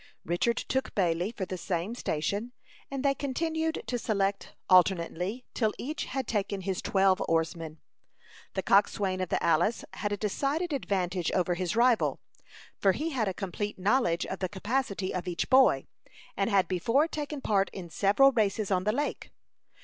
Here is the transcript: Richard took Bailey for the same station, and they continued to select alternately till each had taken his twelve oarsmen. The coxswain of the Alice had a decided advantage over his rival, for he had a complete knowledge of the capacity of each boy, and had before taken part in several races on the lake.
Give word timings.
Richard 0.25 0.57
took 0.57 0.95
Bailey 0.95 1.31
for 1.31 1.45
the 1.45 1.59
same 1.59 1.93
station, 1.93 2.53
and 2.89 3.05
they 3.05 3.13
continued 3.13 3.83
to 3.85 3.99
select 3.99 4.55
alternately 4.67 5.45
till 5.53 5.75
each 5.77 6.05
had 6.05 6.25
taken 6.27 6.61
his 6.61 6.81
twelve 6.81 7.21
oarsmen. 7.29 7.77
The 8.55 8.63
coxswain 8.63 9.21
of 9.21 9.29
the 9.29 9.37
Alice 9.43 9.85
had 9.93 10.11
a 10.11 10.17
decided 10.17 10.73
advantage 10.73 11.31
over 11.33 11.53
his 11.53 11.75
rival, 11.75 12.19
for 12.79 12.93
he 12.93 13.11
had 13.11 13.27
a 13.27 13.33
complete 13.35 13.77
knowledge 13.77 14.25
of 14.25 14.39
the 14.39 14.49
capacity 14.49 15.13
of 15.13 15.27
each 15.27 15.51
boy, 15.51 15.85
and 16.35 16.49
had 16.49 16.67
before 16.67 17.07
taken 17.07 17.39
part 17.39 17.69
in 17.71 17.91
several 17.91 18.31
races 18.31 18.71
on 18.71 18.85
the 18.85 18.91
lake. 18.91 19.29